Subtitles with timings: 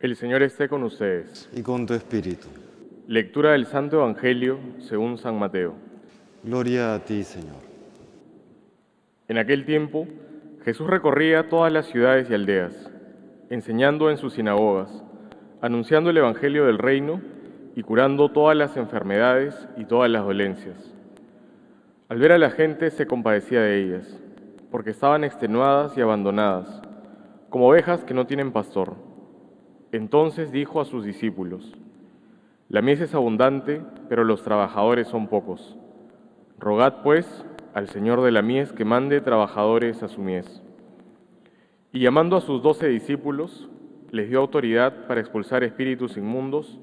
[0.00, 1.50] El Señor esté con ustedes.
[1.52, 2.48] y con tu espíritu.
[3.06, 5.74] Lectura del Santo Evangelio según San Mateo.
[6.42, 7.58] Gloria a ti, Señor.
[9.28, 10.08] En aquel tiempo,
[10.64, 12.90] Jesús recorría todas las ciudades y aldeas,
[13.50, 15.04] enseñando en sus sinagogas,
[15.60, 17.20] anunciando el Evangelio del reino
[17.76, 20.94] y curando todas las enfermedades y todas las dolencias.
[22.08, 24.18] Al ver a la gente se compadecía de ellas,
[24.70, 26.80] porque estaban extenuadas y abandonadas,
[27.50, 29.09] como ovejas que no tienen pastor.
[29.92, 31.72] Entonces dijo a sus discípulos,
[32.68, 35.76] La mies es abundante, pero los trabajadores son pocos.
[36.58, 37.44] Rogad, pues,
[37.74, 40.62] al Señor de la mies que mande trabajadores a su mies.
[41.92, 43.68] Y llamando a sus doce discípulos,
[44.10, 46.78] les dio autoridad para expulsar espíritus inmundos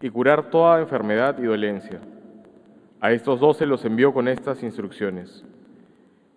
[0.00, 2.00] y curar toda enfermedad y dolencia.
[3.00, 5.44] A estos doce los envió con estas instrucciones.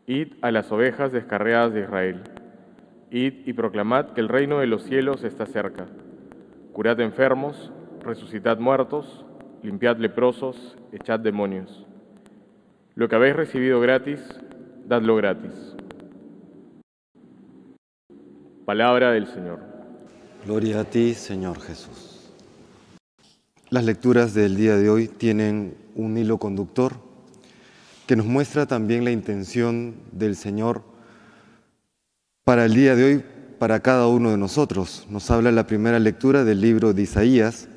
[0.07, 2.21] Id a las ovejas descarriadas de Israel.
[3.11, 5.85] Id y proclamad que el reino de los cielos está cerca.
[6.75, 7.71] Curad enfermos,
[8.01, 9.23] resucitad muertos,
[9.63, 11.85] limpiad leprosos, echad demonios.
[12.95, 14.19] Lo que habéis recibido gratis,
[14.85, 15.53] dadlo gratis.
[18.65, 19.61] Palabra del Señor.
[20.45, 22.29] Gloria a ti, Señor Jesús.
[23.69, 26.91] Las lecturas del día de hoy tienen un hilo conductor
[28.05, 30.83] que nos muestra también la intención del Señor
[32.43, 33.23] para el día de hoy,
[33.59, 35.05] para cada uno de nosotros.
[35.09, 37.67] Nos habla la primera lectura del libro de Isaías,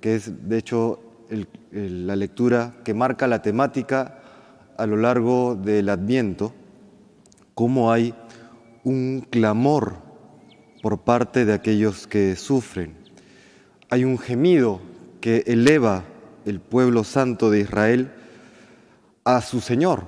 [0.00, 1.00] que es de hecho
[1.72, 4.20] la lectura que marca la temática
[4.76, 6.52] a lo largo del Adviento,
[7.54, 8.14] cómo hay
[8.84, 9.94] un clamor
[10.82, 12.94] por parte de aquellos que sufren.
[13.90, 14.80] Hay un gemido
[15.20, 16.04] que eleva
[16.44, 18.12] el pueblo santo de Israel
[19.24, 20.04] a su Señor.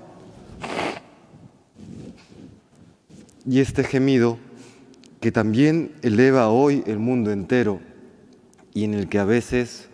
[3.44, 4.38] Y este gemido
[5.20, 7.80] que también eleva hoy el mundo entero
[8.74, 9.88] y en el que a veces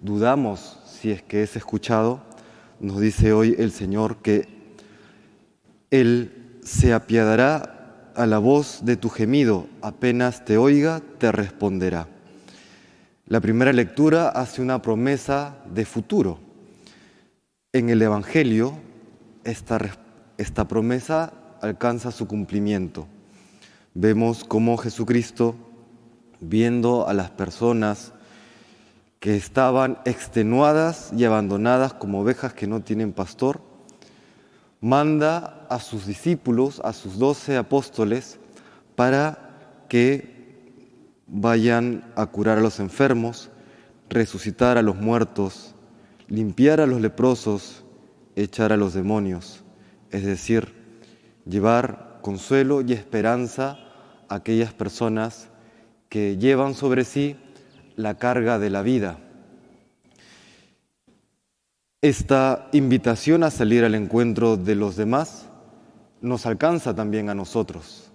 [0.00, 2.22] dudamos si es que es escuchado,
[2.80, 4.48] nos dice hoy el Señor que
[5.90, 12.08] Él se apiadará a la voz de tu gemido, apenas te oiga, te responderá.
[13.26, 16.40] La primera lectura hace una promesa de futuro.
[17.72, 18.74] En el Evangelio,
[19.44, 19.78] esta,
[20.36, 23.06] esta promesa alcanza su cumplimiento.
[23.94, 25.54] Vemos cómo Jesucristo,
[26.40, 28.12] viendo a las personas
[29.20, 33.60] que estaban extenuadas y abandonadas como ovejas que no tienen pastor,
[34.80, 38.38] manda a sus discípulos, a sus doce apóstoles,
[38.94, 40.38] para que
[41.26, 43.50] vayan a curar a los enfermos,
[44.08, 45.74] resucitar a los muertos,
[46.28, 47.84] limpiar a los leprosos,
[48.36, 49.64] echar a los demonios,
[50.10, 50.74] es decir,
[51.44, 53.78] llevar consuelo y esperanza
[54.28, 55.48] a aquellas personas
[56.10, 57.36] que llevan sobre sí
[57.96, 59.18] la carga de la vida.
[62.02, 65.46] Esta invitación a salir al encuentro de los demás
[66.20, 68.12] nos alcanza también a nosotros.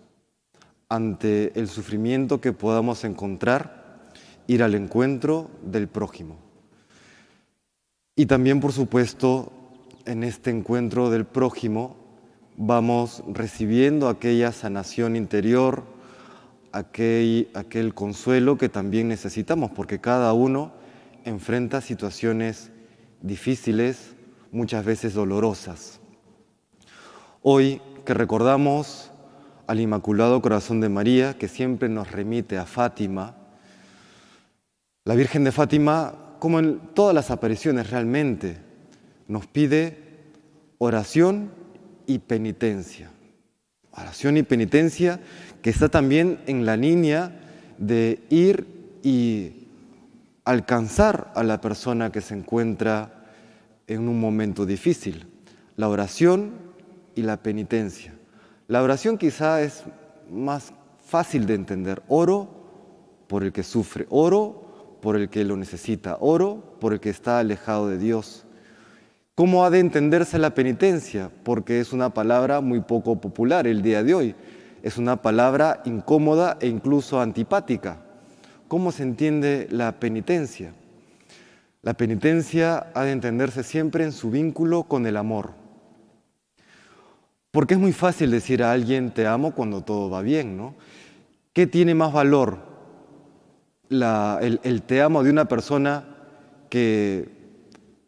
[0.89, 4.11] Ante el sufrimiento que podamos encontrar,
[4.45, 6.37] ir al encuentro del prójimo.
[8.15, 9.51] Y también, por supuesto,
[10.05, 12.02] en este encuentro del prójimo
[12.57, 15.83] vamos recibiendo aquella sanación interior,
[16.71, 20.71] aquel, aquel consuelo que también necesitamos, porque cada uno
[21.25, 22.71] enfrenta situaciones
[23.21, 24.15] difíciles,
[24.51, 25.99] muchas veces dolorosas.
[27.41, 29.11] Hoy que recordamos
[29.67, 33.37] al Inmaculado Corazón de María, que siempre nos remite a Fátima,
[35.05, 38.57] la Virgen de Fátima, como en todas las apariciones realmente,
[39.27, 39.97] nos pide
[40.77, 41.51] oración
[42.07, 43.11] y penitencia.
[43.91, 45.19] Oración y penitencia
[45.61, 47.39] que está también en la línea
[47.77, 48.67] de ir
[49.03, 49.67] y
[50.45, 53.25] alcanzar a la persona que se encuentra
[53.87, 55.27] en un momento difícil.
[55.75, 56.51] La oración
[57.15, 58.13] y la penitencia.
[58.67, 59.83] La oración quizá es
[60.29, 60.73] más
[61.05, 62.01] fácil de entender.
[62.07, 62.49] Oro
[63.27, 67.39] por el que sufre, oro por el que lo necesita, oro por el que está
[67.39, 68.45] alejado de Dios.
[69.35, 71.31] ¿Cómo ha de entenderse la penitencia?
[71.43, 74.35] Porque es una palabra muy poco popular el día de hoy.
[74.83, 77.97] Es una palabra incómoda e incluso antipática.
[78.67, 80.75] ¿Cómo se entiende la penitencia?
[81.81, 85.53] La penitencia ha de entenderse siempre en su vínculo con el amor.
[87.49, 90.75] Porque es muy fácil decir a alguien te amo cuando todo va bien, ¿no?
[91.53, 92.59] ¿Qué tiene más valor?
[93.89, 96.05] El te amo de una persona
[96.69, 97.42] que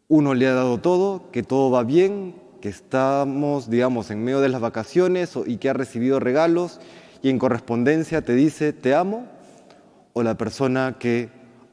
[0.08, 4.48] uno le ha dado todo, que todo va bien, que estamos, digamos, en medio de
[4.48, 6.80] las vacaciones y que ha recibido regalos
[7.22, 9.26] y en correspondencia te dice te amo,
[10.12, 11.28] o la persona que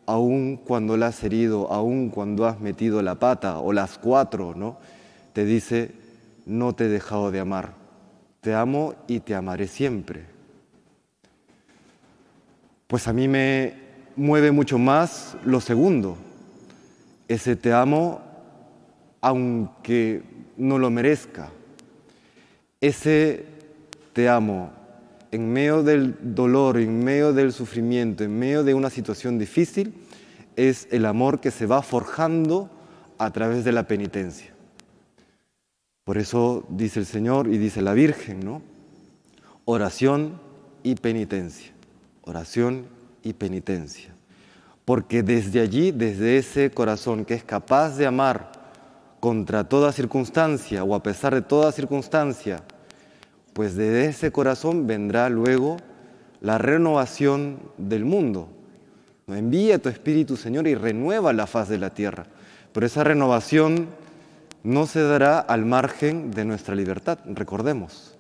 [0.06, 4.78] aun cuando la has herido, aun cuando has metido la pata o las cuatro, ¿no?
[5.32, 5.92] Te dice,
[6.46, 7.74] no te he dejado de amar,
[8.42, 10.26] te amo y te amaré siempre.
[12.88, 13.74] Pues a mí me
[14.16, 16.18] mueve mucho más lo segundo,
[17.28, 18.22] ese te amo
[19.22, 20.22] aunque
[20.58, 21.50] no lo merezca,
[22.82, 23.46] ese
[24.12, 24.72] te amo
[25.32, 29.94] en medio del dolor, en medio del sufrimiento, en medio de una situación difícil,
[30.56, 32.70] es el amor que se va forjando
[33.18, 34.54] a través de la penitencia.
[36.04, 38.62] Por eso dice el Señor y dice la Virgen, ¿no?
[39.66, 40.40] Oración
[40.84, 41.72] y penitencia.
[42.24, 42.86] Oración
[43.24, 44.13] y penitencia.
[44.86, 48.52] Porque desde allí, desde ese corazón que es capaz de amar
[49.20, 52.64] contra toda circunstancia o a pesar de toda circunstancia,
[53.54, 55.78] pues de ese corazón vendrá luego
[56.42, 58.50] la renovación del mundo.
[59.28, 62.26] Envía tu Espíritu, Señor, y renueva la faz de la tierra.
[62.74, 63.88] Pero esa renovación
[64.64, 68.18] no se dará al margen de nuestra libertad, recordemos.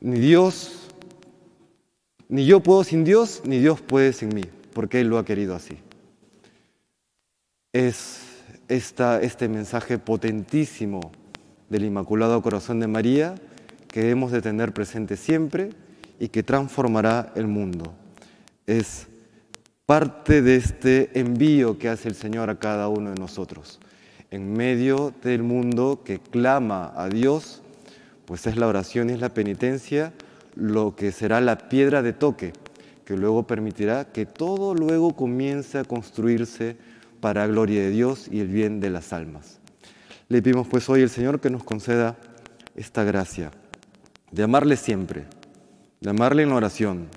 [0.00, 0.88] Ni Dios,
[2.28, 4.42] ni yo puedo sin Dios, ni Dios puede sin mí,
[4.74, 5.78] porque Él lo ha querido así.
[7.72, 8.20] Es
[8.68, 11.12] esta, este mensaje potentísimo
[11.70, 13.34] del Inmaculado Corazón de María
[13.88, 15.70] que debemos de tener presente siempre
[16.18, 17.94] y que transformará el mundo.
[18.66, 19.06] Es
[19.86, 23.80] parte de este envío que hace el Señor a cada uno de nosotros.
[24.30, 27.62] En medio del mundo que clama a Dios,
[28.24, 30.12] pues es la oración y es la penitencia
[30.56, 32.52] lo que será la piedra de toque,
[33.04, 36.76] que luego permitirá que todo luego comience a construirse
[37.20, 39.60] para gloria de Dios y el bien de las almas.
[40.28, 42.16] Le pedimos pues hoy al Señor que nos conceda
[42.74, 43.50] esta gracia
[44.30, 45.24] de amarle siempre,
[46.00, 47.08] de amarle en la oración,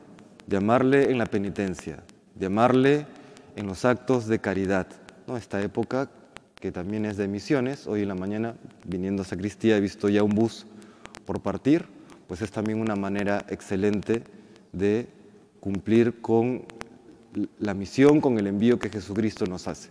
[0.46, 2.04] de amarle en la penitencia,
[2.36, 3.08] de amarle
[3.56, 4.88] en los actos de caridad.
[5.26, 5.36] ¿no?
[5.36, 6.10] Esta época
[6.56, 8.56] que también es de misiones, hoy en la mañana
[8.86, 10.66] viniendo a Sacristía he visto ya un bus
[11.26, 11.86] por partir,
[12.28, 14.24] pues es también una manera excelente
[14.74, 15.08] de
[15.60, 16.64] cumplir con
[17.60, 19.90] la misión, con el envío que Jesucristo nos hace.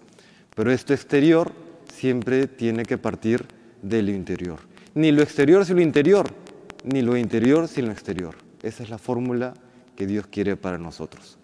[0.55, 1.53] Pero esto exterior
[1.93, 3.47] siempre tiene que partir
[3.83, 4.61] de lo interior.
[4.95, 6.33] Ni lo exterior sin lo interior,
[6.85, 8.35] ni lo interior sin lo exterior.
[8.63, 9.55] Esa es la fórmula
[9.95, 11.39] que Dios quiere para nosotros.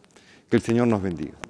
[0.48, 1.41] Que el Señor nos bendiga.